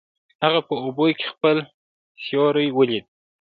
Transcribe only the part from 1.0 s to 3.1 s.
کې خپل سیوری ولید.